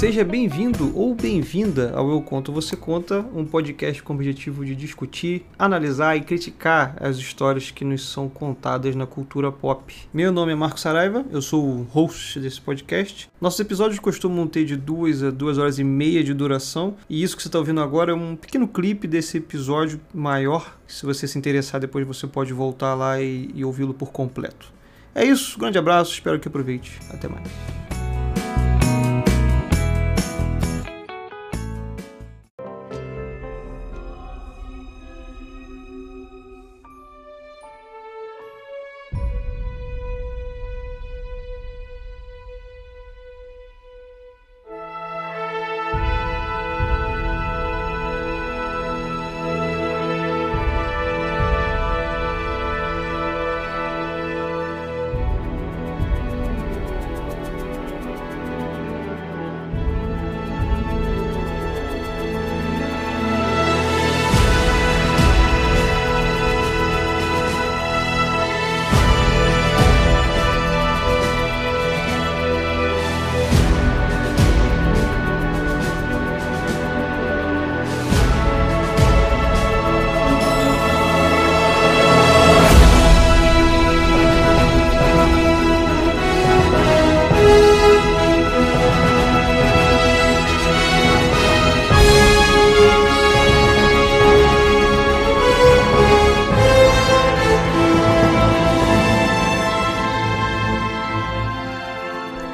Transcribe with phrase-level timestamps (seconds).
[0.00, 4.74] Seja bem-vindo ou bem-vinda ao Eu Conto Você Conta, um podcast com o objetivo de
[4.74, 9.94] discutir, analisar e criticar as histórias que nos são contadas na cultura pop.
[10.10, 13.28] Meu nome é Marco Saraiva, eu sou o host desse podcast.
[13.38, 17.36] Nossos episódios costumam ter de duas a duas horas e meia de duração, e isso
[17.36, 20.78] que você está ouvindo agora é um pequeno clipe desse episódio maior.
[20.86, 24.72] Se você se interessar, depois você pode voltar lá e, e ouvi-lo por completo.
[25.14, 26.98] É isso, grande abraço, espero que aproveite.
[27.10, 27.99] Até mais.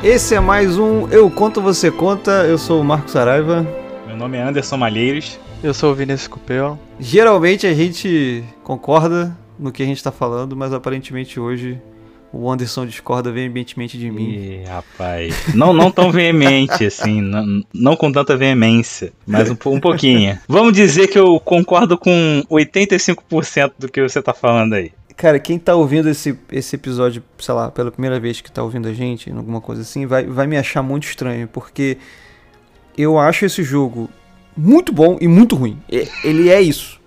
[0.07, 2.31] Esse é mais um Eu Conto Você Conta.
[2.45, 3.67] Eu sou o Marcos Saraiva.
[4.07, 5.37] Meu nome é Anderson Malheiros.
[5.65, 6.79] Eu sou o Vinícius Cupel.
[7.01, 11.83] Geralmente a gente concorda no que a gente está falando, mas aparentemente hoje
[12.33, 14.31] o Anderson discorda veementemente de mim.
[14.31, 15.53] Ih, rapaz.
[15.53, 17.20] Não, não tão veemente, assim.
[17.20, 20.39] Não, não com tanta veemência, mas um, um pouquinho.
[20.47, 24.92] Vamos dizer que eu concordo com 85% do que você tá falando aí.
[25.17, 28.87] Cara, quem tá ouvindo esse, esse episódio, sei lá, pela primeira vez que tá ouvindo
[28.87, 31.97] a gente, alguma coisa assim, vai, vai me achar muito estranho, porque
[32.99, 34.11] eu acho esse jogo
[34.55, 35.79] muito bom e muito ruim.
[36.23, 37.01] Ele é isso.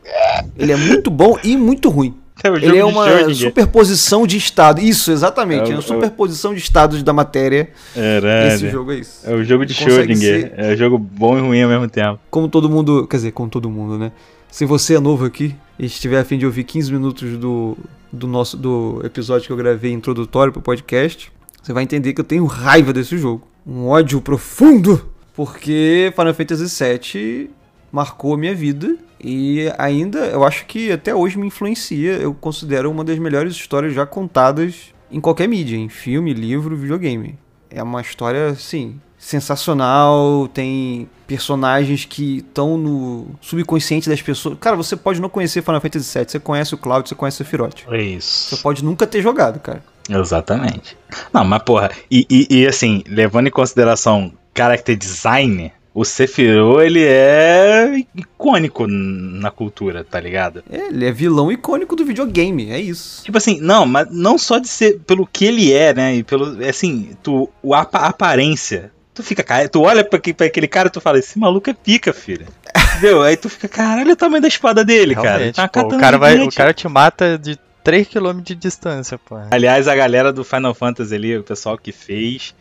[0.57, 2.15] Ele é muito bom e muito ruim.
[2.43, 4.81] É Ele é uma superposição de estado.
[4.81, 5.69] Isso, exatamente.
[5.69, 7.69] É, é uma superposição de estados da matéria.
[7.95, 9.29] É, Esse jogo é isso.
[9.29, 10.41] É o jogo de Schrödinger.
[10.41, 10.53] Ser...
[10.55, 12.19] É um jogo bom e ruim ao mesmo tempo.
[12.31, 13.05] Como todo mundo.
[13.07, 14.11] Quer dizer, como todo mundo, né?
[14.51, 17.77] Se você é novo aqui e estiver a fim de ouvir 15 minutos do,
[18.11, 22.25] do nosso do episódio que eu gravei introdutório pro podcast, você vai entender que eu
[22.25, 23.47] tenho raiva desse jogo.
[23.65, 27.51] Um ódio profundo, porque Final Fantasy VII
[27.91, 32.13] marcou a minha vida e ainda eu acho que até hoje me influencia.
[32.13, 37.37] Eu considero uma das melhores histórias já contadas em qualquer mídia, em filme, livro, videogame.
[37.69, 44.57] É uma história, sim, sensacional, tem personagens que estão no subconsciente das pessoas.
[44.59, 47.45] Cara, você pode não conhecer Final Fantasy VII, você conhece o Cloud, você conhece o
[47.45, 47.83] Sephiroth.
[47.91, 48.55] É isso.
[48.55, 49.83] Você pode nunca ter jogado, cara.
[50.09, 50.97] Exatamente.
[51.31, 57.03] Não, mas porra, e, e, e assim, levando em consideração character design, o Sephiroth, ele
[57.03, 60.63] é icônico na cultura, tá ligado?
[60.71, 63.23] É, ele é vilão icônico do videogame, é isso.
[63.25, 66.15] Tipo assim, não, mas não só de ser pelo que ele é, né?
[66.15, 70.65] E pelo, assim, tu, a, a aparência Tu fica, cara, tu olha pra, pra aquele
[70.65, 72.47] cara e tu fala, esse maluco é pica, filho.
[72.95, 73.21] Entendeu?
[73.21, 75.67] Aí tu fica, caralho, o tamanho da espada dele, Realmente, cara.
[75.67, 79.35] Tá pô, o, cara vai, o cara te mata de 3km de distância, pô.
[79.51, 82.55] Aliás, a galera do Final Fantasy ali, o pessoal que fez,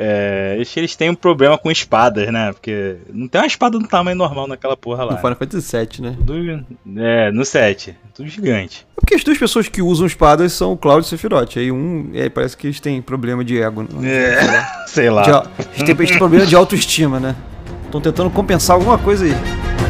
[0.00, 2.52] é, eles têm um problema com espadas, né?
[2.52, 5.12] Porque não tem uma espada do tamanho normal naquela porra lá.
[5.14, 6.64] No Final Fantasy VII, né?
[6.96, 7.96] É, no 7.
[8.14, 8.86] Tudo gigante.
[8.96, 11.56] É porque as duas pessoas que usam espadas são o Cloud e o Sephiroth.
[11.56, 13.84] Aí um, é, parece que eles têm problema de ego.
[14.04, 15.22] É, sei lá.
[15.22, 17.34] De, eles, têm, eles têm problema de autoestima, né?
[17.86, 19.87] Estão tentando compensar alguma coisa aí.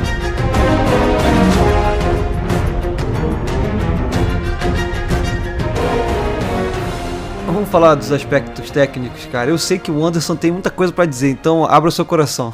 [7.69, 9.51] Vamos falar dos aspectos técnicos, cara.
[9.51, 12.53] Eu sei que o Anderson tem muita coisa para dizer, então abra o seu coração.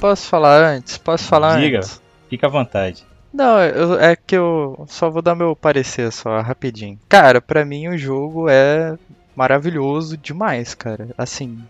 [0.00, 0.96] posso falar antes?
[0.96, 2.00] Posso falar Diga, antes?
[2.30, 3.04] fica à vontade.
[3.32, 6.98] Não, eu, é que eu só vou dar meu parecer só, rapidinho.
[7.08, 8.96] Cara, pra mim o jogo é
[9.36, 11.08] maravilhoso demais, cara.
[11.18, 11.62] Assim,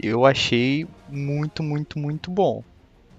[0.00, 2.64] eu achei muito, muito, muito bom.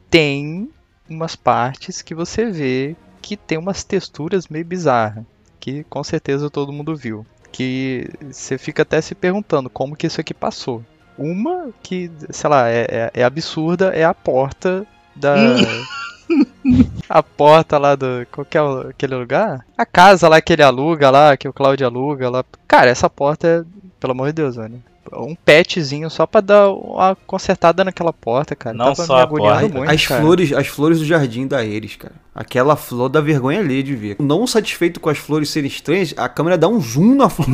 [0.09, 0.69] Tem
[1.09, 5.23] umas partes que você vê que tem umas texturas meio bizarras,
[5.57, 10.19] que com certeza todo mundo viu que você fica até se perguntando como que isso
[10.19, 10.83] aqui passou.
[11.17, 14.85] Uma que, sei lá, é, é, é absurda é a porta
[15.15, 15.35] da.
[17.07, 18.25] a porta lá do.
[18.31, 19.63] Qual que é aquele lugar?
[19.77, 22.43] A casa lá que ele aluga lá, que o Claudio aluga lá.
[22.67, 23.63] Cara, essa porta é.
[23.99, 24.83] Pelo amor de Deus, velho.
[25.11, 28.75] Um patchzinho só pra dar uma consertada naquela porta, cara.
[28.75, 29.67] Não Tava só me a porta.
[29.67, 30.21] muito, as cara.
[30.21, 32.13] flores, as flores do jardim da Eris, cara.
[32.33, 34.15] Aquela flor da vergonha alheia de ver.
[34.19, 37.47] Não satisfeito com as flores serem estranhas, a câmera dá um zoom na flor.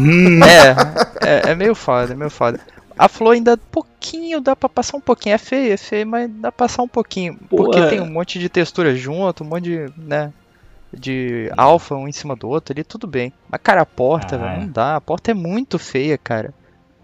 [1.25, 2.59] É, é, é meio foda, é meio foda.
[2.97, 5.33] A flor ainda pouquinho, dá pra passar um pouquinho.
[5.35, 7.37] É feio, é feio, mas dá pra passar um pouquinho.
[7.49, 7.89] Porque Pô, é.
[7.89, 10.33] tem um monte de textura junto, um monte de, né,
[10.93, 13.31] de alfa um em cima do outro ali, tudo bem.
[13.49, 14.59] Mas, cara, a porta, Ah, velho, é.
[14.61, 14.95] não dá.
[14.97, 16.53] A porta é muito feia, cara.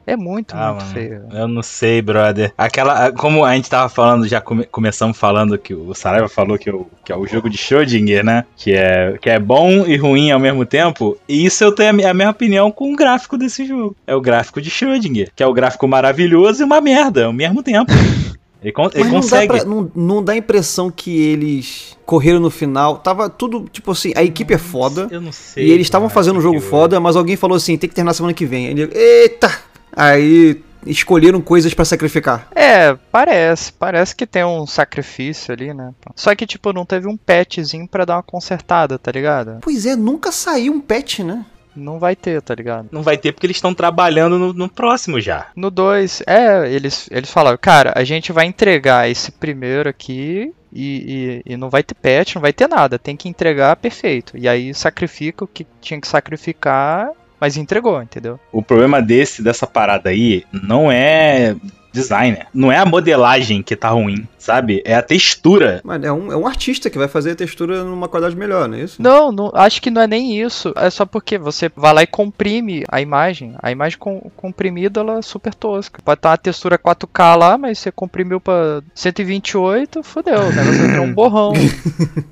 [0.08, 1.24] É muito, Ah, muito mano, feia.
[1.34, 2.54] Eu não sei, brother.
[2.58, 3.12] Aquela.
[3.12, 6.86] Como a gente tava falando, já come- começamos falando que o Saraiva falou que, o,
[7.04, 8.46] que é o jogo de Schrödinger, né?
[8.56, 11.18] Que é, que é bom e ruim ao mesmo tempo.
[11.28, 13.96] E isso eu tenho a a minha opinião com o gráfico desse jogo.
[14.06, 17.64] É o gráfico de Schrödinger, que é o gráfico maravilhoso e uma merda ao mesmo
[17.64, 17.92] tempo.
[18.62, 19.48] Ele, con- ele não dá, consegue.
[19.48, 22.98] pra- não, não dá a impressão que eles correram no final.
[22.98, 25.08] Tava tudo, tipo assim, a equipe é foda.
[25.12, 25.68] Eu não sei.
[25.68, 28.34] E eles estavam fazendo um jogo foda, mas alguém falou assim, tem que terminar semana
[28.34, 28.66] que vem.
[28.66, 29.52] Ele, eita!
[29.96, 32.48] Aí escolheram coisas pra sacrificar.
[32.56, 33.74] É, parece.
[33.74, 35.94] Parece que tem um sacrifício ali, né?
[36.16, 39.60] Só que, tipo, não teve um patchzinho pra dar uma consertada, tá ligado?
[39.62, 41.46] Pois é, nunca saiu um patch, né?
[41.76, 42.88] Não vai ter, tá ligado?
[42.92, 45.48] Não vai ter porque eles estão trabalhando no, no próximo já.
[45.56, 51.42] No 2, é, eles, eles falaram, cara, a gente vai entregar esse primeiro aqui e,
[51.46, 54.38] e, e não vai ter patch, não vai ter nada, tem que entregar perfeito.
[54.38, 57.10] E aí sacrifica o que tinha que sacrificar,
[57.46, 58.40] mas entregou, entendeu?
[58.52, 61.56] O problema desse, dessa parada aí, não é
[61.94, 62.48] designer.
[62.52, 64.82] Não é a modelagem que tá ruim, sabe?
[64.86, 65.82] É a textura.
[65.84, 68.78] Mas é um, é um artista que vai fazer a textura numa qualidade melhor, não
[68.78, 69.02] é isso?
[69.02, 70.72] Não, não, acho que não é nem isso.
[70.76, 73.56] É só porque você vai lá e comprime a imagem.
[73.62, 76.02] A imagem com- comprimida ela é super tosca.
[76.04, 80.40] Pode estar uma textura 4K lá, mas você comprimiu pra 128, fodeu.
[80.40, 81.54] O negócio vai virar um borrão.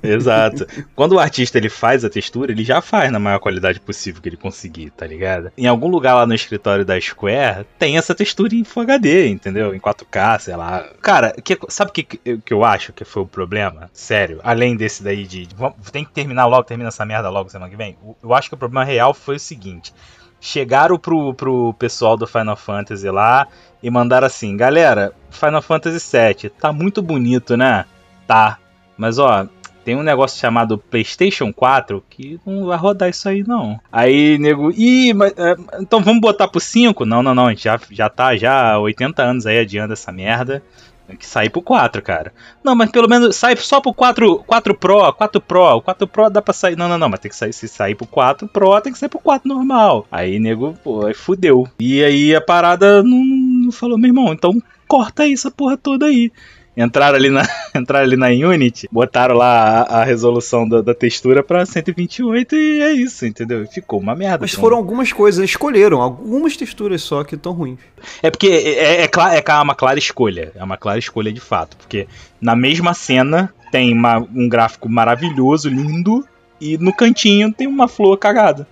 [0.02, 0.66] Exato.
[0.94, 4.28] Quando o artista ele faz a textura, ele já faz na maior qualidade possível que
[4.28, 5.50] ele conseguir, tá ligado?
[5.56, 9.74] Em algum lugar lá no escritório da Square tem essa textura em Full HD, entendeu?
[9.74, 10.84] Em 4K, sei lá.
[11.00, 13.90] Cara, que- sabe o que, que que eu acho que foi o problema?
[13.92, 15.46] Sério, além desse daí de.
[15.46, 15.56] de-
[15.92, 17.96] tem que terminar logo, termina essa merda logo semana que vem.
[18.02, 19.92] O- Eu acho que o problema real foi o seguinte.
[20.40, 23.46] Chegaram pro, pro pessoal do Final Fantasy lá
[23.82, 27.86] e mandaram assim: galera, Final Fantasy VII tá muito bonito, né?
[28.26, 28.58] Tá.
[28.96, 29.46] Mas ó,
[29.84, 33.80] tem um negócio chamado PlayStation 4 que não vai rodar isso aí não.
[33.90, 37.04] Aí, nego, ih, mas, é, então vamos botar pro 5?
[37.06, 40.12] Não, não, não, a gente já, já tá já há 80 anos aí adiando essa
[40.12, 40.62] merda.
[41.06, 42.32] Tem que sair pro 4, cara.
[42.62, 45.76] Não, mas pelo menos sai só pro 4, 4 Pro, 4 Pro.
[45.76, 46.76] O 4 Pro dá pra sair.
[46.76, 47.52] Não, não, não, mas tem que sair.
[47.52, 50.06] Se sair pro 4 Pro, tem que sair pro 4 normal.
[50.10, 51.68] Aí, nego, pô, aí fudeu.
[51.78, 56.06] E aí a parada não, não falou, meu irmão, então corta aí essa porra toda
[56.06, 56.32] aí.
[56.76, 57.42] Entraram ali na,
[57.74, 62.80] entraram ali na Unity, botaram lá a, a resolução da, da textura pra 128 e
[62.82, 63.66] é isso, entendeu?
[63.68, 64.38] Ficou uma merda.
[64.40, 67.78] Mas foram algumas coisas, escolheram algumas texturas só que estão ruins.
[68.22, 70.50] É porque é, é, cla- é uma clara escolha.
[70.54, 71.76] É uma clara escolha de fato.
[71.76, 72.08] Porque
[72.40, 76.26] na mesma cena tem uma- um gráfico maravilhoso, lindo,
[76.60, 78.66] e no cantinho tem uma flor cagada.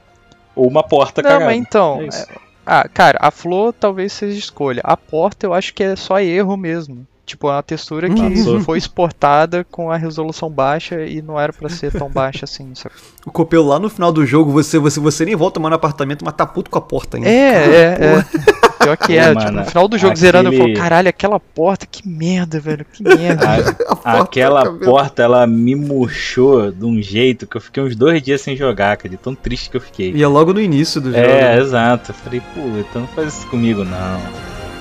[0.56, 1.46] Ou uma porta Não, cagada.
[1.50, 2.00] mas então.
[2.00, 2.26] É é-
[2.66, 4.80] Ah, cara, a flor talvez seja escolha.
[4.84, 7.06] A porta eu acho que é só erro mesmo.
[7.24, 8.60] Tipo, é uma textura que Passou.
[8.60, 12.94] foi exportada com a resolução baixa e não era pra ser tão baixa assim, sabe?
[13.24, 16.24] O Copelo lá no final do jogo, você, você, você nem volta mais no apartamento,
[16.24, 17.28] mas tá puto com a porta ainda.
[17.28, 18.62] É, é, é.
[18.82, 19.22] Pior que é.
[19.32, 22.06] Pô, tipo, mano, no final do jogo aquele- zerando, eu falo, caralho, aquela porta, que
[22.08, 23.46] merda, velho, que merda.
[23.88, 24.84] A porta Aquela tá vendo?
[24.84, 28.96] porta, ela me murchou de um jeito que eu fiquei uns dois dias sem jogar,
[28.96, 30.10] cara, de tão triste que eu fiquei.
[30.12, 31.22] E é logo no início do jogo.
[31.24, 32.10] É, exato.
[32.10, 34.20] Eu falei, pô, então não faz isso comigo não.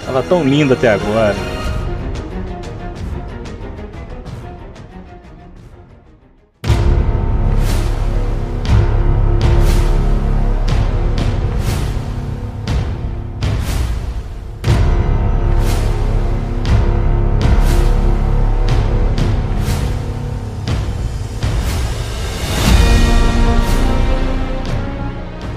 [0.07, 1.35] Tava tão lindo até agora.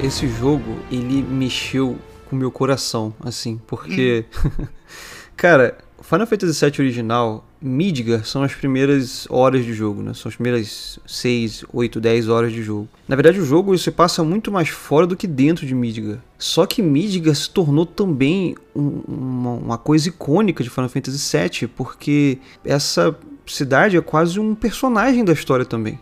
[0.05, 1.97] Esse jogo, ele mexeu
[2.29, 4.25] com o meu coração, assim, porque.
[5.37, 10.13] Cara, Final Fantasy VII original, Midgar são as primeiras horas de jogo, né?
[10.15, 12.87] São as primeiras 6, 8, 10 horas de jogo.
[13.09, 16.19] Na verdade, o jogo se passa muito mais fora do que dentro de Midgar.
[16.39, 21.69] Só que Midgar se tornou também um- uma, uma coisa icônica de Final Fantasy VII,
[21.69, 25.99] porque essa cidade é quase um personagem da história também.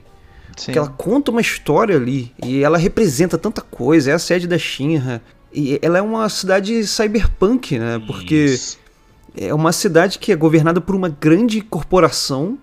[0.62, 0.66] Sim.
[0.66, 4.12] Porque ela conta uma história ali e ela representa tanta coisa.
[4.12, 5.21] É a sede da Shinra.
[5.52, 8.00] E ela é uma cidade cyberpunk, né?
[8.07, 8.78] Porque Isso.
[9.37, 12.57] é uma cidade que é governada por uma grande corporação,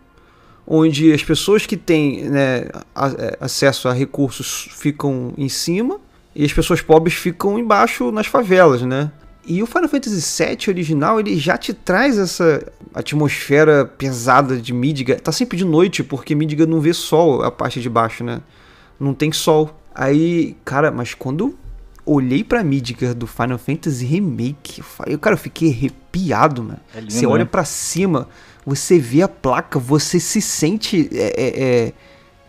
[0.65, 2.70] onde as pessoas que têm né,
[3.18, 6.00] é, acesso a recursos ficam em cima
[6.34, 9.12] e as pessoas pobres ficam embaixo nas favelas, né?
[9.50, 12.63] E o Final Fantasy VII original, ele já te traz essa
[12.94, 15.20] atmosfera pesada de Midgar.
[15.20, 18.41] Tá sempre de noite, porque Midgar não vê sol a parte de baixo, né?
[19.00, 19.75] Não tem sol.
[19.96, 21.56] Aí, cara, mas quando eu
[22.06, 26.79] olhei pra Midgar do Final Fantasy Remake, eu, falei, cara, eu fiquei arrepiado, mano.
[26.96, 27.50] É lindo, você olha né?
[27.51, 28.27] pra cima,
[28.63, 31.94] você vê a placa, você se sente é, é, é,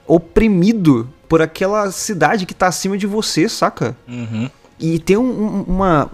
[0.07, 3.97] oprimido por aquela cidade que tá acima de você, saca?
[4.07, 4.51] Uhum.
[4.79, 6.11] E tem um- uma,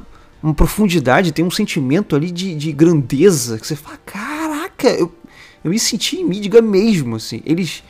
[0.47, 5.13] uma profundidade, tem um sentimento ali de, de grandeza que você fala, caraca, eu,
[5.65, 7.43] eu me senti em Midgar mesmo, assim.
[7.45, 7.83] Eles,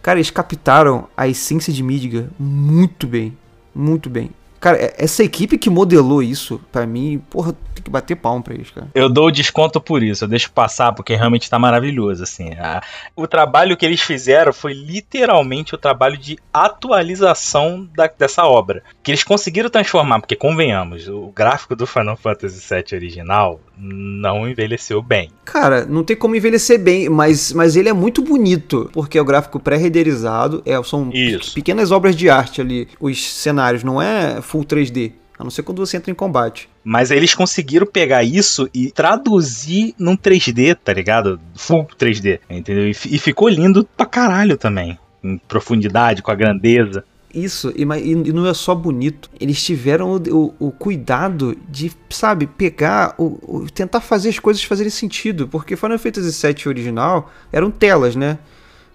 [0.00, 3.36] cara, eles captaram a essência de Midgar muito bem,
[3.74, 4.30] muito bem.
[4.66, 8.52] Cara, é- essa equipe que modelou isso, pra mim, porra, tem que bater palmo pra
[8.52, 8.88] eles, cara.
[8.92, 12.50] Eu dou o desconto por isso, eu deixo passar porque realmente tá maravilhoso, assim.
[12.54, 12.82] A-
[13.14, 18.82] o trabalho que eles fizeram foi literalmente o trabalho de atualização da- dessa obra.
[19.02, 25.02] Que eles conseguiram transformar, porque convenhamos, o gráfico do Final Fantasy VII original não envelheceu
[25.02, 25.30] bem.
[25.44, 29.24] Cara, não tem como envelhecer bem, mas, mas ele é muito bonito, porque é o
[29.24, 31.54] gráfico pré-renderizado, é, são Isso.
[31.54, 35.84] pequenas obras de arte ali, os cenários, não é full 3D, a não ser quando
[35.84, 36.68] você entra em combate.
[36.82, 41.38] Mas eles conseguiram pegar isso e traduzir num 3D, tá ligado?
[41.54, 42.88] Full 3D, entendeu?
[42.88, 44.98] E, e ficou lindo pra caralho também.
[45.22, 47.04] Em profundidade, com a grandeza.
[47.34, 49.28] Isso, e, e- não é só bonito.
[49.38, 54.62] Eles tiveram o, o- o cuidado de, sabe, pegar, o, o- tentar fazer as coisas
[54.62, 55.46] fazerem sentido.
[55.48, 58.38] Porque Final Fantasy VII original eram telas, né?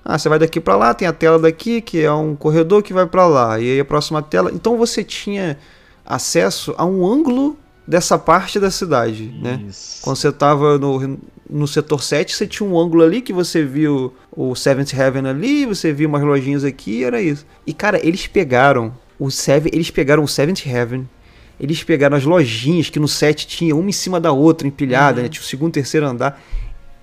[0.03, 2.93] Ah, você vai daqui pra lá, tem a tela daqui, que é um corredor que
[2.93, 3.59] vai pra lá.
[3.59, 4.51] E aí a próxima tela.
[4.53, 5.57] Então você tinha
[6.05, 7.55] acesso a um ângulo
[7.87, 9.63] dessa parte da cidade, né?
[9.67, 10.01] Isso.
[10.01, 14.13] Quando você tava no, no setor 7, você tinha um ângulo ali que você viu
[14.31, 17.45] o Seventh Heaven ali, você viu umas lojinhas aqui, era isso.
[17.65, 21.07] E cara, eles pegaram o Seven, eles pegaram o Seventh Heaven,
[21.59, 25.29] eles pegaram as lojinhas que no 7 tinha uma em cima da outra, empilhada, né?
[25.29, 26.41] Tinha o segundo, terceiro andar.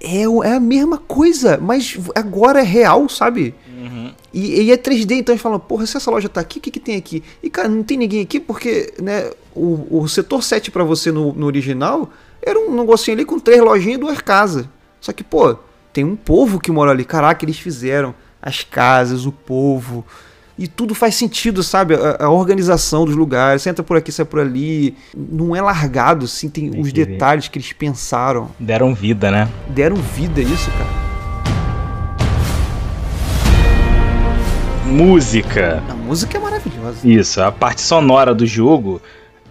[0.00, 3.54] É, é a mesma coisa, mas agora é real, sabe?
[3.76, 4.12] Uhum.
[4.32, 6.70] E, e é 3D, então eles falam, porra, se essa loja tá aqui, o que,
[6.70, 7.22] que tem aqui?
[7.42, 11.32] E cara, não tem ninguém aqui porque, né, o, o setor 7 pra você no,
[11.32, 14.66] no original era um negocinho ali com três lojinhas e duas casas.
[15.00, 15.56] Só que, pô,
[15.92, 17.04] tem um povo que mora ali.
[17.04, 20.04] Caraca, eles fizeram as casas, o povo.
[20.58, 21.94] E tudo faz sentido, sabe?
[21.94, 23.62] A, a organização dos lugares.
[23.62, 24.96] Você entra por aqui, sai por ali.
[25.16, 26.48] Não é largado, assim.
[26.50, 27.12] Tem, Tem os que ver.
[27.12, 28.50] detalhes que eles pensaram.
[28.58, 29.48] Deram vida, né?
[29.68, 31.08] Deram vida isso, cara.
[34.86, 35.82] Música.
[35.88, 37.06] A música é maravilhosa.
[37.06, 39.00] Isso, a parte sonora do jogo,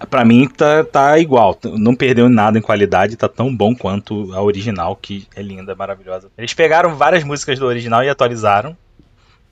[0.10, 1.58] pra mim tá, tá igual.
[1.78, 6.30] Não perdeu nada em qualidade, tá tão bom quanto a original, que é linda, maravilhosa.
[6.38, 8.76] Eles pegaram várias músicas do original e atualizaram,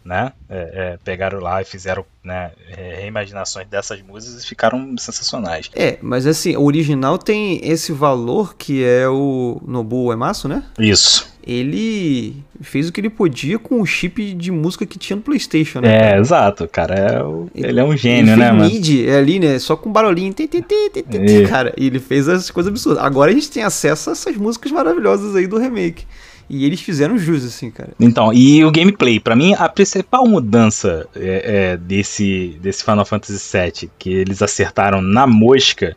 [0.05, 0.31] né?
[0.47, 0.57] É,
[0.93, 5.69] é, pegaram lá e fizeram né, é, reimaginações dessas músicas e ficaram sensacionais.
[5.75, 10.63] É, mas assim, o original tem esse valor que é o Nobuo Uematsu, né?
[10.77, 11.33] Isso.
[11.47, 15.79] Ele fez o que ele podia com o chip de música que tinha no PlayStation,
[15.81, 16.13] né?
[16.13, 16.95] É, exato, cara.
[16.95, 18.71] É o- ele é um Ele gênio, fez né, mano?
[19.07, 19.59] É ali, né?
[19.59, 20.33] Só com barulhinho.
[20.33, 20.89] Tim, tim, tim,
[21.43, 21.47] É.
[21.47, 23.03] Cara, e ele fez as coisas absurdas.
[23.03, 26.05] Agora a gente tem acesso a essas músicas maravilhosas aí do remake.
[26.49, 27.89] E eles fizeram jus, assim, cara.
[27.99, 33.57] Então, e o gameplay, pra mim a principal mudança é, é, desse, desse Final Fantasy
[33.57, 35.95] VII que eles acertaram na mosca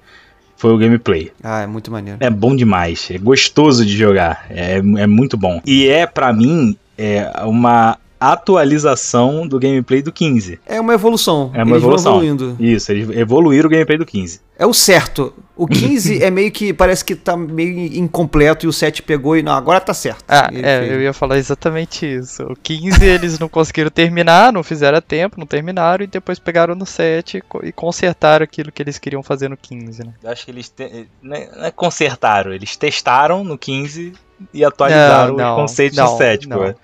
[0.57, 1.31] foi o gameplay.
[1.43, 2.19] Ah, é muito maneiro.
[2.21, 5.63] É bom demais, é gostoso de jogar, é, é muito bom.
[5.65, 10.59] E é pra mim é uma atualização do gameplay do 15.
[10.67, 11.51] É uma evolução.
[11.55, 12.15] É uma eles evolução.
[12.15, 12.57] Vão evoluindo.
[12.63, 14.41] Isso, eles evoluíram o gameplay do 15.
[14.59, 15.33] É o certo.
[15.57, 16.73] O 15 é meio que.
[16.73, 19.43] Parece que tá meio incompleto e o 7 pegou e.
[19.43, 20.25] Não, agora tá certo.
[20.29, 20.93] Ah, Ele é, fez.
[20.93, 22.43] eu ia falar exatamente isso.
[22.45, 26.75] O 15 eles não conseguiram terminar, não fizeram a tempo, não terminaram, e depois pegaram
[26.75, 30.13] no 7 e co- consertaram aquilo que eles queriam fazer no 15, né?
[30.23, 34.13] Eu acho que eles te- não é- não é consertaram, eles testaram no 15
[34.55, 36.59] e atualizaram Não, não, os conceitos não, do 7, não.
[36.59, 36.75] pô.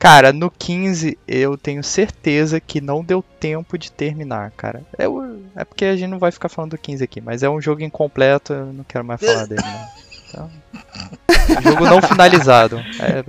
[0.00, 4.82] Cara, no 15 eu tenho certeza que não deu tempo de terminar, cara.
[4.98, 7.50] É, o- é porque a gente não vai ficar falando do 15 aqui, mas é
[7.50, 10.00] um jogo incompleto, eu não quero mais falar dele, não.
[10.30, 10.50] Então,
[11.62, 12.78] jogo não finalizado.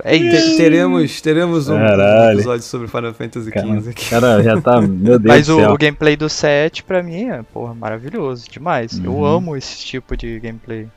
[0.04, 0.50] É, é isso.
[0.52, 2.38] Te- teremos, teremos um Caralho.
[2.38, 4.08] episódio sobre Final Fantasy XV aqui.
[4.10, 4.80] Cara, já tá.
[4.80, 5.72] Meu Deus Mas do o, céu.
[5.72, 8.98] o gameplay do 7, pra mim, é, porra, maravilhoso, demais.
[8.98, 9.24] Eu Uhum.
[9.26, 10.88] amo esse tipo de gameplay.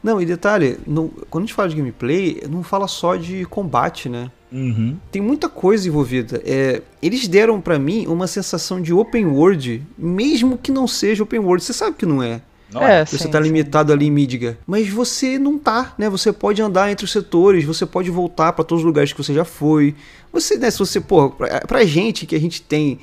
[0.00, 4.08] Não, e detalhe, não- quando a gente fala de gameplay, não fala só de combate,
[4.08, 4.30] né?
[4.52, 4.98] Uhum.
[5.10, 6.42] Tem muita coisa envolvida.
[6.44, 11.40] É, eles deram pra mim uma sensação de open world, mesmo que não seja open
[11.40, 11.64] world.
[11.64, 12.42] Você sabe que não é.
[12.70, 13.44] Não é, Você sim, tá sim.
[13.44, 14.56] limitado ali em Midgar.
[14.66, 16.08] Mas você não tá, né?
[16.10, 19.34] Você pode andar entre os setores, você pode voltar pra todos os lugares que você
[19.34, 19.94] já foi.
[20.32, 22.98] Você, né, se você, pô, pra, pra gente que a gente tem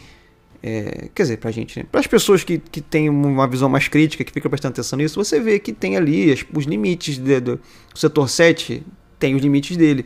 [0.62, 1.86] É, quer dizer, pra gente, né?
[1.90, 5.24] Para as pessoas que, que têm uma visão mais crítica, que ficam prestando atenção nisso,
[5.24, 7.60] você vê que tem ali as, os limites de, do
[7.96, 8.84] setor 7,
[9.18, 10.06] tem os limites dele.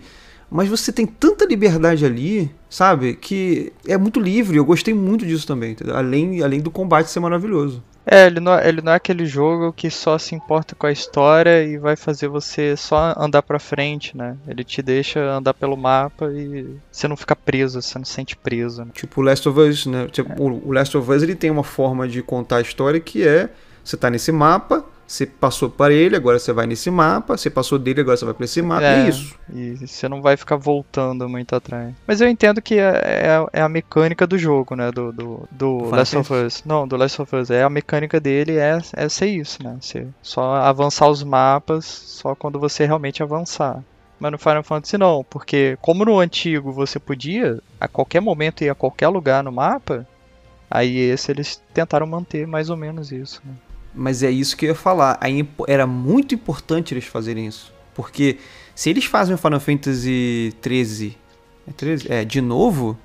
[0.54, 3.16] Mas você tem tanta liberdade ali, sabe?
[3.16, 4.56] Que é muito livre.
[4.56, 5.98] Eu gostei muito disso também, entendeu?
[5.98, 7.84] Além, além do combate ser maravilhoso.
[8.06, 10.92] É, ele não, é, ele não é aquele jogo que só se importa com a
[10.92, 14.38] história e vai fazer você só andar pra frente, né?
[14.48, 18.36] Ele te deixa andar pelo mapa e você não fica preso, você não se sente
[18.36, 18.86] preso.
[18.86, 18.92] Né?
[18.94, 20.08] Tipo o Last of Us, né?
[20.12, 20.36] Tipo, é.
[20.38, 23.50] O Last of Us ele tem uma forma de contar a história que é
[23.84, 27.38] você tá nesse mapa, você passou para ele, agora você vai nesse mapa.
[27.38, 28.84] Você passou dele, agora você vai para esse mapa.
[28.84, 29.36] É, é, isso.
[29.54, 31.94] E você não vai ficar voltando muito atrás.
[32.08, 34.92] Mas eu entendo que é, é, é a mecânica do jogo, né?
[34.92, 36.64] Do, do, do Last of Us.
[36.66, 37.52] Não, do Last of Us.
[37.52, 39.78] É a mecânica dele é, é ser isso, né?
[39.80, 43.84] Você só avançar os mapas só quando você realmente avançar.
[44.20, 48.70] Mas no Final Fantasy não, porque como no antigo você podia a qualquer momento ir
[48.70, 50.08] a qualquer lugar no mapa,
[50.72, 53.42] aí esse eles tentaram manter mais ou menos isso.
[53.44, 53.54] Né?
[53.96, 55.18] Mas é isso que eu ia falar.
[55.22, 57.72] Aí era muito importante eles fazerem isso.
[57.94, 58.38] Porque
[58.76, 61.18] se eles fazem o Final Fantasy 13,
[61.68, 62.12] é 13?
[62.12, 62.98] É, de novo,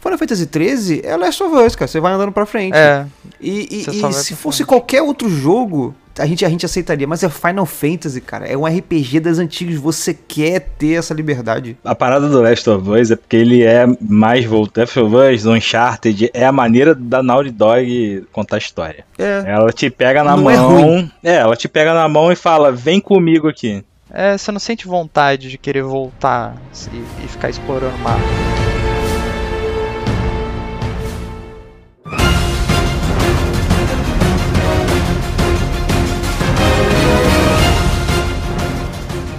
[0.00, 1.88] Final Fantasy 13 é Last of Us, cara.
[1.88, 2.76] Você vai andando pra frente.
[2.76, 3.06] É.
[3.40, 4.68] E, e, e se fosse frente.
[4.68, 8.46] qualquer outro jogo, a gente, a gente aceitaria, mas é Final Fantasy, cara.
[8.46, 9.76] É um RPG das antigas.
[9.76, 11.76] Você quer ter essa liberdade.
[11.84, 14.80] A parada do Last of Us é porque ele é mais voltado.
[14.80, 19.04] Last of Us, Uncharted, é a maneira da Naughty Dog contar a história.
[19.18, 19.44] É.
[19.46, 21.10] Ela te pega na não é mão.
[21.22, 23.84] É, é, ela te pega na mão e fala: vem comigo aqui.
[24.12, 26.56] É, você não sente vontade de querer voltar
[26.92, 28.69] e, e ficar explorando o mapa.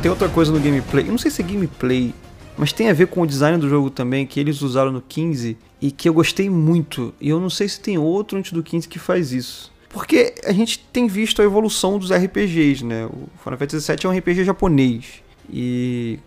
[0.01, 2.11] Tem outra coisa no gameplay, eu não sei se é gameplay,
[2.57, 5.55] mas tem a ver com o design do jogo também, que eles usaram no 15
[5.79, 7.13] e que eu gostei muito.
[7.21, 9.71] E eu não sei se tem outro antes do 15 que faz isso.
[9.89, 13.05] Porque a gente tem visto a evolução dos RPGs, né?
[13.05, 15.21] O Final Fantasy VII é um RPG japonês.
[15.47, 16.17] E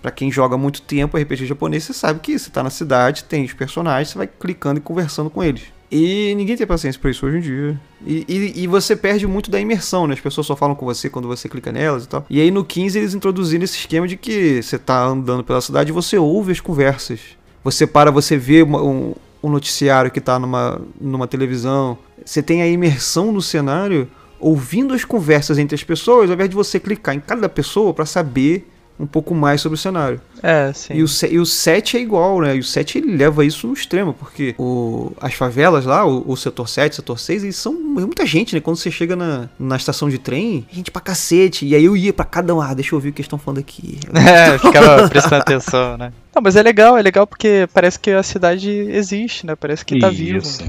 [0.00, 3.44] para quem joga muito tempo RPG japonês, você sabe que você tá na cidade, tem
[3.44, 5.62] os personagens, você vai clicando e conversando com eles.
[5.94, 7.80] E ninguém tem paciência pra isso hoje em dia.
[8.06, 10.14] E, e, e, você perde muito da imersão, né?
[10.14, 12.24] As pessoas só falam com você quando você clica nelas e tal.
[12.30, 15.90] E aí no 15 eles introduziram esse esquema de que você tá andando pela cidade
[15.90, 17.20] e você ouve as conversas.
[17.62, 21.98] Você para, você vê um, um noticiário que tá numa, numa televisão.
[22.24, 24.08] Você tem a imersão no cenário
[24.40, 28.06] ouvindo as conversas entre as pessoas, ao invés de você clicar em cada pessoa para
[28.06, 28.71] saber
[29.02, 30.20] um pouco mais sobre o cenário.
[30.40, 30.94] É, sim.
[30.94, 32.54] E o, e o 7 é igual, né?
[32.56, 36.36] E o 7 ele leva isso no extremo, porque o, as favelas lá, o, o
[36.36, 38.60] setor 7, setor 6, eles são muita gente, né?
[38.60, 41.66] Quando você chega na, na estação de trem, gente pra cacete.
[41.66, 43.38] E aí eu ia pra cada um, ah, deixa eu ouvir o que eles estão
[43.38, 43.98] falando aqui.
[44.32, 46.12] É, ficava prestando atenção, né?
[46.34, 49.56] Não, mas é legal, é legal porque parece que a cidade existe, né?
[49.56, 50.38] Parece que tá vivo.
[50.38, 50.64] Isso.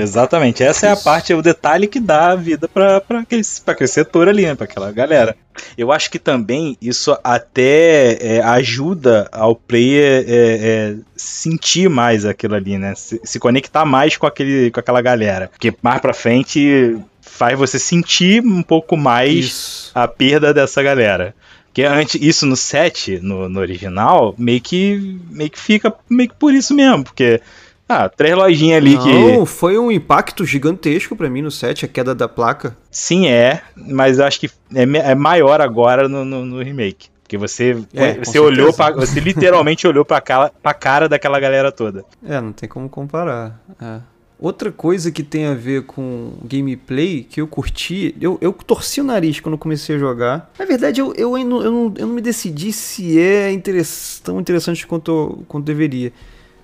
[0.00, 4.28] Exatamente, essa é a parte, o detalhe que dá a vida para aquele, aquele setor
[4.28, 5.36] ali, né, para aquela galera.
[5.76, 12.54] Eu acho que também isso até é, ajuda ao player é, é, sentir mais aquilo
[12.54, 12.94] ali, né?
[12.94, 15.48] Se, se, conectar mais com, aquele, com aquela galera.
[15.48, 19.90] Porque mais pra frente faz você sentir um pouco mais isso.
[19.96, 21.34] a perda dessa galera.
[21.66, 26.34] Porque antes, isso no set, no, no original, meio que, meio que fica meio que
[26.34, 27.40] por isso mesmo, porque
[27.88, 29.12] ah, três lojinhas ali Não, que.
[29.12, 32.76] Não, foi um impacto gigantesco para mim no set, a queda da placa.
[32.90, 37.08] Sim, é, mas eu acho que é, é maior agora no, no, no remake.
[37.22, 41.70] Porque você, é, você olhou pra, Você literalmente olhou pra, cara, pra cara daquela galera
[41.70, 42.04] toda.
[42.26, 43.60] É, não tem como comparar.
[43.80, 44.00] É.
[44.40, 49.04] Outra coisa que tem a ver com gameplay que eu curti, eu, eu torci o
[49.04, 50.50] nariz quando comecei a jogar.
[50.58, 54.20] Na verdade, eu, eu, eu, não, eu, não, eu não me decidi se é interess,
[54.22, 56.12] tão interessante quanto, quanto deveria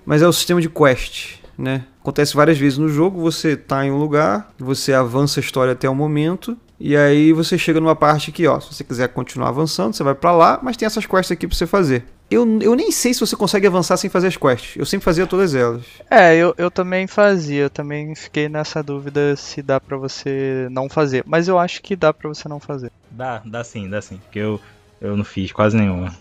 [0.05, 1.85] mas é o sistema de quest, né?
[2.01, 5.89] Acontece várias vezes no jogo, você está em um lugar, você avança a história até
[5.89, 9.93] o momento, e aí você chega numa parte que, ó, se você quiser continuar avançando,
[9.93, 12.05] você vai para lá, mas tem essas quests aqui para você fazer.
[12.29, 14.75] Eu, eu nem sei se você consegue avançar sem fazer as quests.
[14.75, 15.85] Eu sempre fazia todas elas.
[16.09, 17.63] É, eu, eu também fazia.
[17.63, 21.23] Eu também fiquei nessa dúvida se dá para você não fazer.
[21.25, 22.91] Mas eu acho que dá para você não fazer.
[23.11, 24.17] Dá, dá sim, dá sim.
[24.17, 24.59] Porque eu,
[24.99, 26.11] eu não fiz quase nenhuma.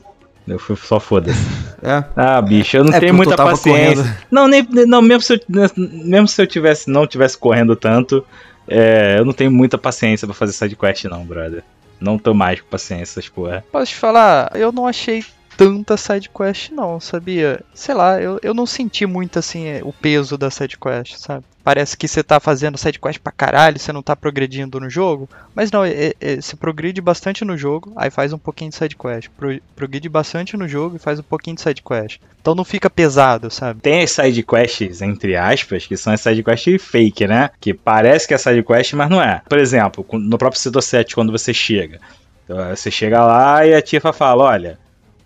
[0.46, 1.38] Eu fui só foda-se.
[1.85, 2.02] É?
[2.16, 4.02] Ah, bicho, eu não é tenho muita paciência.
[4.02, 4.18] Correndo.
[4.30, 5.40] Não, nem, não mesmo, se eu,
[5.76, 8.24] mesmo se eu tivesse, não tivesse correndo tanto,
[8.66, 11.62] é, eu não tenho muita paciência para fazer sidequest, não, brother.
[12.00, 13.62] Não tô mais com paciência, essas porra.
[13.70, 15.22] Posso te falar, eu não achei
[15.59, 17.61] tanta sidequest, não, sabia?
[17.74, 21.44] Sei lá, eu, eu não senti muito assim o peso da sidequest, sabe?
[21.64, 25.29] Parece que você tá fazendo sidequest pra caralho, você não tá progredindo no jogo.
[25.55, 29.31] Mas não, é, é, você progride bastante no jogo, aí faz um pouquinho de sidequest.
[29.31, 32.20] Pro, progride bastante no jogo e faz um pouquinho de sidequest.
[32.40, 33.81] Então não fica pesado, sabe?
[33.81, 37.48] Tem as sidequests, entre aspas, que são as sidequests fake, né?
[37.59, 39.40] Que parece que é sidequest, mas não é.
[39.48, 41.98] Por exemplo, no próprio Setor 7, quando você chega.
[42.44, 44.79] Então, você chega lá e a Tifa fala, olha,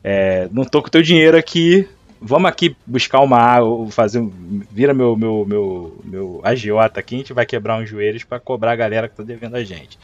[0.05, 1.89] é, não tô com teu dinheiro aqui,
[2.21, 4.27] vamos aqui buscar uma água, fazer
[4.71, 8.73] vira meu meu meu meu agiota aqui, a gente vai quebrar uns joelhos para cobrar
[8.73, 9.99] a galera que tá devendo a gente.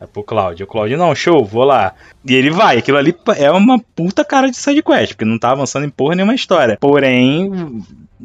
[0.00, 0.64] É pro Claudio.
[0.64, 1.94] O Claudio, não, show, vou lá.
[2.24, 2.78] E ele vai.
[2.78, 6.34] Aquilo ali é uma puta cara de sidequest, porque não tá avançando em porra nenhuma
[6.34, 6.76] história.
[6.80, 7.82] Porém,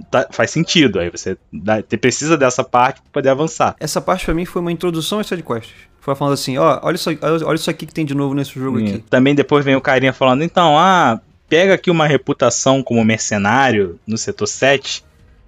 [0.09, 0.99] tá, faz sentido.
[0.99, 3.75] Aí você, dá, você precisa dessa parte pra poder avançar.
[3.79, 5.73] Essa parte pra mim foi uma introdução às sidequests.
[6.01, 8.79] Foi falando assim, ó, olha isso, olha isso aqui que tem de novo nesse jogo
[8.79, 9.03] aqui.
[9.09, 14.17] Também depois vem o carinha falando, então, ah, pega aqui uma reputação como mercenário no
[14.17, 15.03] setor 7,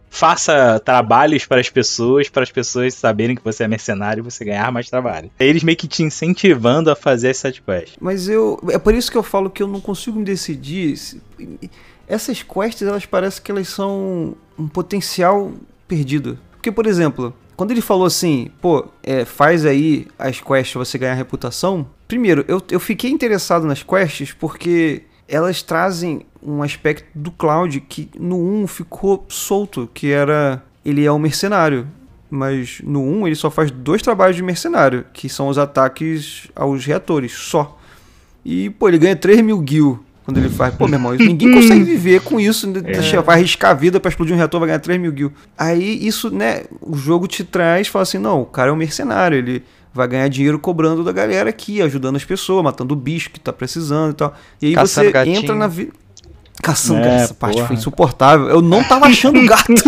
[0.10, 4.44] faça trabalhos para as pessoas, para as pessoas saberem que você é mercenário e você
[4.44, 5.32] ganhar mais trabalho.
[5.40, 7.96] Eles meio que te incentivando a fazer as sidequests.
[8.02, 8.60] Mas eu.
[8.72, 11.00] É por isso que eu falo que eu não consigo me decidir.
[12.08, 15.54] Essas quests, elas parecem que elas são um potencial
[15.88, 16.38] perdido.
[16.52, 21.14] Porque, por exemplo, quando ele falou assim, pô, é, faz aí as quests você ganhar
[21.14, 21.88] reputação.
[22.08, 28.10] Primeiro, eu, eu fiquei interessado nas quests porque elas trazem um aspecto do Cloud que
[28.20, 31.88] no 1 ficou solto, que era ele é um mercenário,
[32.30, 36.86] mas no 1 ele só faz dois trabalhos de mercenário, que são os ataques aos
[36.86, 37.80] reatores, só.
[38.44, 40.76] E, pô, ele ganha 3 mil gil quando ele faz.
[40.76, 42.68] Pô, meu irmão, ninguém consegue viver com isso.
[42.68, 42.82] Né?
[42.88, 43.22] É.
[43.22, 45.32] Vai arriscar a vida para explodir um reator, vai ganhar 3 mil gil.
[45.58, 49.38] Aí isso, né, o jogo te traz, fala assim, não, o cara é um mercenário,
[49.38, 49.64] ele
[49.94, 53.52] vai ganhar dinheiro cobrando da galera aqui, ajudando as pessoas, matando o bicho que tá
[53.52, 54.34] precisando e tal.
[54.62, 55.38] E aí Caçando você gatinho.
[55.38, 55.92] entra na vida.
[56.62, 57.54] Caçando, é, essa porra.
[57.54, 58.48] parte foi insuportável.
[58.50, 59.74] Eu não tava achando gato.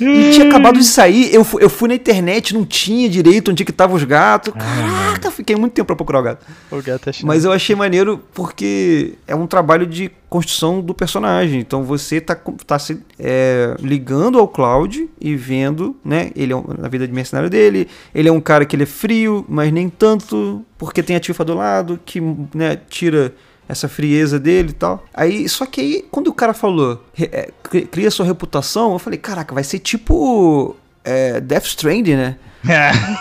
[0.00, 3.72] e tinha acabado de sair, eu, eu fui na internet, não tinha direito onde que
[3.72, 4.54] tava os gatos.
[4.54, 6.46] Caraca, fiquei muito tempo pra procurar o gato.
[6.70, 11.60] O gato é Mas eu achei maneiro porque é um trabalho de construção do personagem.
[11.60, 16.30] Então você tá, tá se é, ligando ao Cloud e vendo, né?
[16.34, 17.88] Ele é na vida de mercenário dele.
[18.14, 21.44] Ele é um cara que ele é frio, mas nem tanto, porque tem a Tifa
[21.44, 22.20] do lado que
[22.54, 23.34] né, tira
[23.68, 25.04] essa frieza dele e tal.
[25.12, 27.50] Aí, só que aí, quando o cara falou, é,
[27.90, 32.36] cria sua reputação, eu falei, caraca, vai ser tipo é, Death Stranding, né?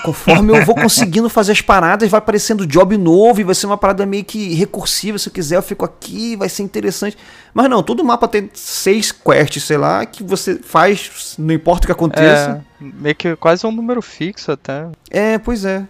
[0.04, 3.78] Conforme eu vou conseguindo fazer as paradas, vai aparecendo job novo e vai ser uma
[3.78, 5.18] parada meio que recursiva.
[5.18, 7.18] Se eu quiser, eu fico aqui, vai ser interessante.
[7.54, 11.88] Mas não, todo mapa tem seis quests, sei lá, que você faz, não importa o
[11.88, 12.64] que aconteça.
[12.82, 14.88] É, meio que quase um número fixo até.
[15.10, 15.86] É, pois é.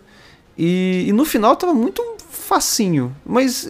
[0.57, 3.15] E, e no final tava muito facinho.
[3.25, 3.67] Mas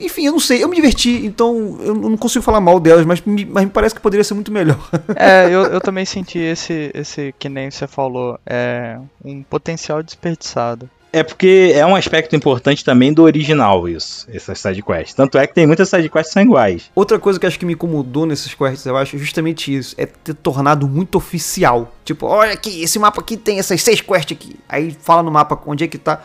[0.00, 3.20] enfim, eu não sei, eu me diverti, então eu não consigo falar mal delas, mas
[3.22, 4.78] me, mas me parece que poderia ser muito melhor.
[5.16, 10.88] É, eu, eu também senti esse, esse, que nem você falou, é um potencial desperdiçado.
[11.14, 15.14] É porque é um aspecto importante também do original, isso, essas sidequests.
[15.14, 16.90] Tanto é que tem muitas sidequests que são iguais.
[16.92, 19.94] Outra coisa que acho que me incomodou nesses quests, eu acho, é justamente isso.
[19.96, 21.94] É ter tornado muito oficial.
[22.04, 24.56] Tipo, olha aqui, esse mapa aqui tem essas seis quests aqui.
[24.68, 26.20] Aí fala no mapa onde é que tá.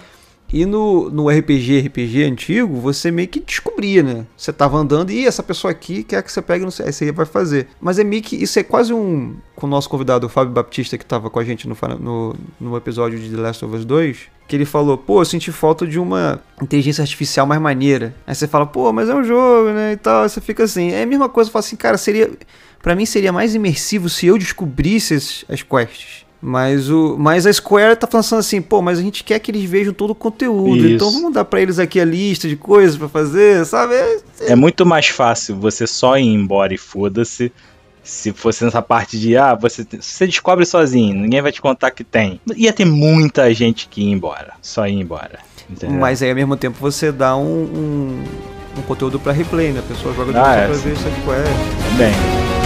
[0.51, 4.25] E no, no RPG, RPG antigo, você meio que descobria, né?
[4.35, 7.25] Você tava andando e essa pessoa aqui quer que você pegue, não sei, aí vai
[7.25, 7.67] fazer.
[7.79, 10.97] Mas é meio que, isso é quase um, com o nosso convidado, o Fábio Baptista,
[10.97, 14.17] que tava com a gente no, no, no episódio de The Last of Us 2,
[14.47, 18.15] que ele falou, pô, eu senti falta de uma inteligência artificial mais maneira.
[18.25, 20.91] Aí você fala, pô, mas é um jogo, né, e tal, aí você fica assim,
[20.91, 22.31] é a mesma coisa, eu falo assim, cara, seria,
[22.81, 25.13] para mim seria mais imersivo se eu descobrisse
[25.47, 26.25] as quests.
[26.41, 29.69] Mas, o, mas a Square tá pensando assim, pô, mas a gente quer que eles
[29.69, 30.87] vejam todo o conteúdo, Isso.
[30.87, 33.93] então vamos dar para eles aqui a lista de coisas para fazer, sabe?
[33.93, 34.55] É, é...
[34.55, 37.51] muito mais fácil você só ir embora e foda-se.
[38.01, 42.03] Se fosse nessa parte de, ah, você, você descobre sozinho, ninguém vai te contar que
[42.03, 42.39] tem.
[42.55, 45.39] Ia ter muita gente que ia embora, só ir embora.
[45.69, 45.99] Entendeu?
[45.99, 48.23] Mas aí ao mesmo tempo você dá um, um,
[48.79, 49.81] um conteúdo para replay, né?
[49.81, 51.43] A pessoa joga de ah, é, pra ver isso aqui qual é.
[51.91, 52.58] Também.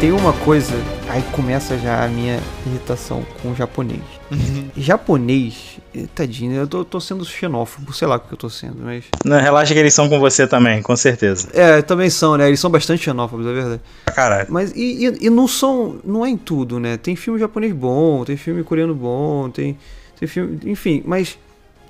[0.00, 0.72] Tem uma coisa,
[1.08, 4.00] aí começa já a minha irritação com o japonês.
[4.30, 4.68] Uhum.
[4.76, 8.78] Japonês, eh, tadinho, eu tô, tô, sendo xenófobo, sei lá o que eu tô sendo,
[8.82, 9.04] mas.
[9.24, 11.48] Não, relaxa que eles são com você também, com certeza.
[11.52, 12.48] É, também são, né?
[12.48, 13.80] Eles são bastante xenófobos, é verdade.
[14.06, 14.46] Caralho.
[14.50, 15.98] Mas e, e, e, não são.
[16.04, 16.96] Não é em tudo, né?
[16.96, 19.78] Tem filme japonês bom, tem filme coreano bom, tem,
[20.18, 20.58] tem filme.
[20.64, 21.38] Enfim, mas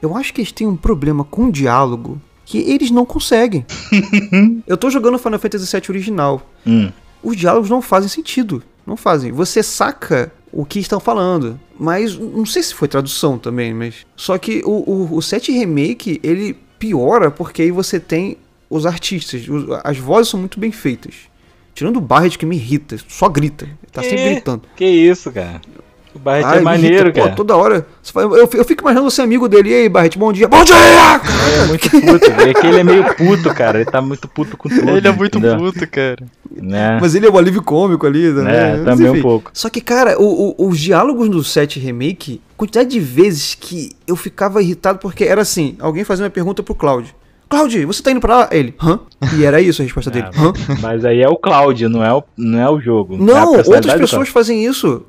[0.02, 3.64] eu acho que eles têm um problema com o diálogo que eles não conseguem.
[4.66, 6.42] eu tô jogando Final Fantasy VII original.
[6.66, 6.90] Hum
[7.24, 8.62] os diálogos não fazem sentido.
[8.86, 9.32] Não fazem.
[9.32, 11.58] Você saca o que estão falando.
[11.78, 14.06] Mas não sei se foi tradução também, mas.
[14.16, 14.70] Só que o,
[15.10, 18.36] o, o 7 Remake, ele piora porque aí você tem
[18.68, 19.48] os artistas.
[19.48, 21.14] Os- as vozes são muito bem feitas.
[21.74, 23.66] Tirando o Barret que me irrita, só grita.
[23.90, 24.32] Tá sempre É.
[24.34, 24.62] gritando.
[24.76, 25.60] Que isso, cara.
[26.14, 27.34] O Barret Ai, é maneiro, irrita, pô, cara.
[27.34, 27.86] toda hora.
[28.14, 29.70] Eu, eu fico imaginando você amigo dele.
[29.70, 30.46] E aí, Barret, bom dia.
[30.46, 30.76] Bom dia!
[30.76, 32.30] É muito puto.
[32.40, 33.80] É que ele é meio puto, cara.
[33.80, 34.90] Ele tá muito puto com tudo.
[34.90, 35.56] Ele é muito entendeu?
[35.58, 36.18] puto, cara.
[36.50, 36.98] Né?
[37.00, 38.56] Mas ele é um alívio cômico ali, né?
[38.74, 39.22] É, Mas, também um enfim.
[39.22, 39.50] pouco.
[39.52, 44.14] Só que, cara, o- o- os diálogos do 7 Remake, quantidade de vezes que eu
[44.14, 47.12] ficava irritado porque era assim, alguém fazia uma pergunta pro Cloud.
[47.48, 48.48] Cloud, você tá indo pra lá?
[48.52, 49.00] Ele, hã?
[49.36, 50.52] E era isso a resposta dele, É, hã?
[50.80, 53.14] Mas aí é o Cláudio, não é o, não é o jogo.
[53.14, 55.02] É a Não, personalidade outras pessoas fazem isso.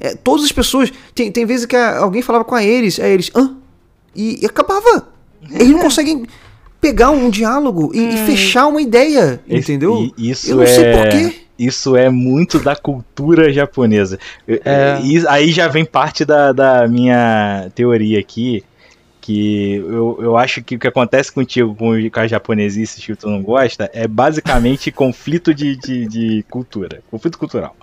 [0.00, 0.92] É, todas as pessoas.
[1.14, 3.56] Tem, tem vezes que a- alguém falava com a eles, aí eles, hã?
[4.14, 5.08] E, e acabava.
[5.52, 6.26] Eles não conseguem
[6.80, 10.10] pegar um diálogo e, e fechar uma ideia, Esse- entendeu?
[10.18, 11.34] e- Isso eu não é, sei porquê.
[11.58, 14.18] Isso é muito da cultura japonesa.
[14.48, 15.00] É.
[15.02, 18.62] e aí já vem parte da, da minha teoria aqui,
[19.20, 23.14] que eu, eu acho que o que acontece contigo com, o- com as japonesices que
[23.16, 27.00] tu não gosta é basicamente conflito de, de, de cultura.
[27.10, 27.76] Conflito cultural.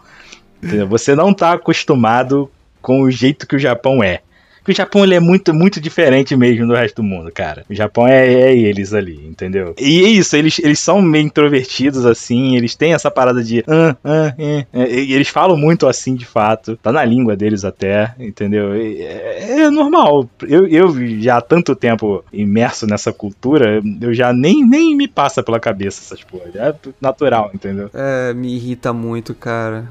[0.89, 2.49] Você não tá acostumado
[2.81, 4.21] com o jeito que o Japão é.
[4.65, 7.63] Porque o Japão ele é muito, muito diferente mesmo do resto do mundo, cara.
[7.69, 9.75] O Japão é, é eles ali, entendeu?
[9.79, 13.63] E é isso, eles, eles são meio introvertidos, assim, eles têm essa parada de.
[13.67, 16.75] Ah, ah, é, e eles falam muito assim, de fato.
[16.77, 18.75] Tá na língua deles até, entendeu?
[18.75, 20.27] E É, é normal.
[20.41, 25.43] Eu, eu já há tanto tempo imerso nessa cultura, eu já nem, nem me passa
[25.43, 26.55] pela cabeça essas coisas.
[26.55, 27.91] É natural, entendeu?
[27.93, 29.85] É, me irrita muito, cara.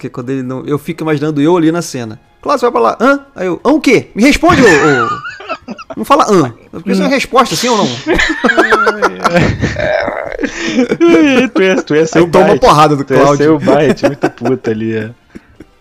[0.00, 0.64] Porque quando ele não.
[0.64, 2.18] Eu fico imaginando eu ali na cena.
[2.40, 3.20] Claro, você vai pra lá, hã?
[3.36, 4.08] Aí eu, hã o quê?
[4.14, 4.64] Me responde, ô.
[4.64, 5.08] ô.
[5.94, 6.54] Não fala hã.
[6.70, 7.86] Porque isso é uma resposta, sim ou não?
[11.54, 12.60] tu ia, tu ia ser Aí o toma Barret.
[12.60, 13.56] porrada do Tu ia ser Cláudio.
[13.56, 15.10] o Barret muito puto ali, é.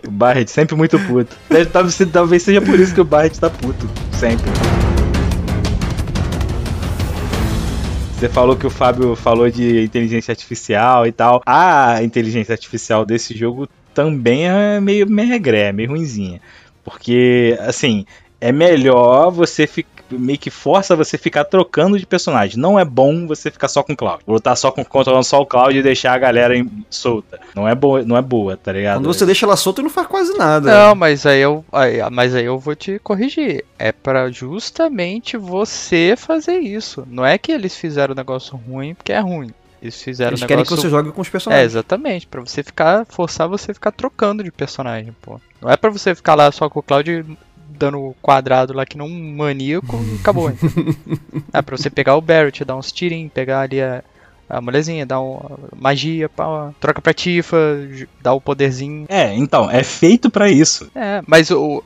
[0.06, 1.36] O Barret sempre muito puto.
[1.72, 3.90] Talvez, talvez seja por isso que o Barret tá puto.
[4.12, 4.52] Sempre.
[8.20, 11.42] Você falou que o Fábio falou de inteligência artificial e tal.
[11.46, 13.68] A inteligência artificial desse jogo
[14.04, 16.40] também é meio meregré, meio ruinzinha.
[16.84, 18.06] Porque, assim,
[18.40, 20.00] é melhor você ficar.
[20.12, 22.58] Meio que força você ficar trocando de personagem.
[22.60, 24.24] Não é bom você ficar só com o Cloud.
[24.28, 27.40] Lutar só com controlando só o Cloud e deixar a galera em- solta.
[27.56, 28.96] Não é boa, não é boa, tá ligado?
[29.02, 30.72] Quando você deixa ela solta, não faz quase nada.
[30.88, 33.64] Não, mas aí eu, aí, mas aí eu vou te corrigir.
[33.78, 37.04] É pra justamente você fazer isso.
[37.08, 39.52] Não é que eles fizeram o negócio ruim porque é ruim.
[39.82, 41.66] Eles fizeram Eles o querem que você jogue com os É, personagens.
[41.72, 45.40] exatamente, Pra você ficar forçar você ficar trocando de personagem, pô.
[45.62, 47.26] Não é pra você ficar lá só com o Cloud
[47.70, 50.52] dando quadrado lá que não um maníaco e acabou.
[51.54, 54.04] é pra você pegar o Barrett, dar uns tirinhos, pegar ali a,
[54.50, 57.58] a mulherzinha, uma magia, pá, troca pra Tifa,
[58.22, 59.06] dá o poderzinho.
[59.08, 60.90] É, então, é feito pra isso.
[60.96, 61.84] É, mas o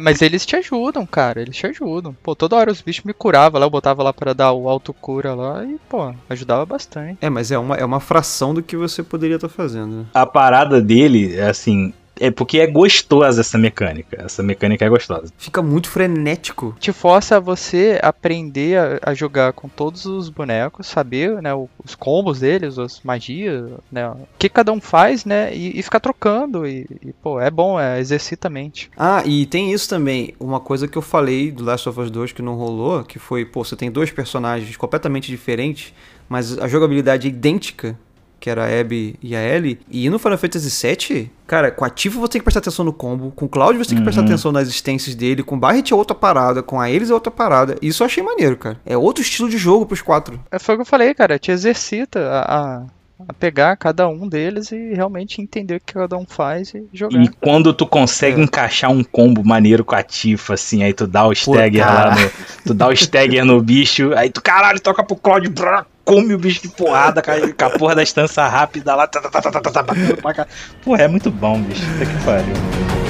[0.00, 2.16] mas eles te ajudam, cara, eles te ajudam.
[2.22, 5.34] Pô, toda hora os bichos me curavam lá, eu botava lá pra dar o autocura
[5.34, 7.18] lá e, pô, ajudava bastante.
[7.20, 9.96] É, mas é uma, é uma fração do que você poderia estar fazendo.
[9.96, 10.04] né?
[10.14, 14.22] A parada dele, é assim, é porque é gostosa essa mecânica.
[14.24, 15.32] Essa mecânica é gostosa.
[15.36, 16.74] Fica muito frenético.
[16.80, 21.68] te força a você aprender a, a jogar com todos os bonecos, saber né, o-
[21.84, 26.00] os combos deles, as magias, né, o que cada um faz, né, e, e ficar
[26.00, 26.66] trocando.
[26.66, 28.90] E, e, pô, é bom, é, exercita a mente.
[28.96, 30.34] Ah, e tem isso também.
[30.40, 33.44] Uma coisa que eu falei do Last of Us 2 que não rolou, que foi,
[33.44, 35.92] pô, você tem dois personagens completamente diferentes,
[36.28, 37.98] mas a jogabilidade é idêntica,
[38.46, 39.80] que era a Abby e a Ellie.
[39.90, 42.92] E no Final Fantasy VII, cara, com a Tifa você tem que prestar atenção no
[42.92, 44.28] combo, com o Cloud você tem que prestar Uhum.
[44.28, 47.32] atenção nas existências dele, com o Barret é outra parada, com a Elis é outra
[47.32, 47.76] parada.
[47.82, 48.80] Isso eu achei maneiro, cara.
[48.86, 50.38] É outro estilo de jogo pros quatro.
[50.48, 52.82] É, Foi o que eu falei, cara, te exercita a, a,
[53.28, 57.22] a pegar cada um deles e realmente entender o que cada um faz e jogar.
[57.22, 58.44] E quando tu consegue É.
[58.44, 62.08] encaixar um combo maneiro com a Tifa, assim, aí tu dá o stagger cara.
[62.10, 62.30] lá no.
[62.64, 66.38] Tu dá o stagger no bicho, aí tu, caralho, toca pro Claudio, brá, come o
[66.38, 69.50] bicho de porrada, com a, com a porra da estança rápida lá, tá, tá, tá,
[69.50, 70.46] tá, tá, tá, cá.
[70.84, 71.82] Porra, é muito bom, bicho.
[71.92, 73.05] Puta que pariu.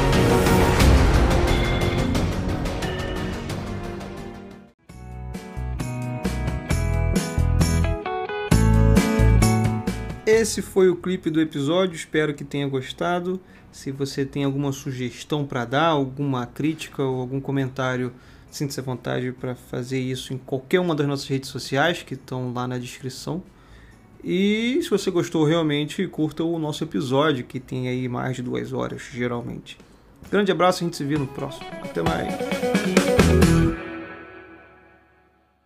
[10.26, 13.40] Esse foi o clipe do episódio, espero que tenha gostado.
[13.70, 18.12] Se você tem alguma sugestão para dar, alguma crítica ou algum comentário,
[18.50, 22.52] sinta-se à vontade para fazer isso em qualquer uma das nossas redes sociais que estão
[22.52, 23.40] lá na descrição.
[24.24, 28.72] E se você gostou realmente, curta o nosso episódio, que tem aí mais de duas
[28.72, 29.78] horas, geralmente.
[30.28, 31.68] Grande abraço, a gente se vê no próximo.
[31.84, 33.65] Até mais.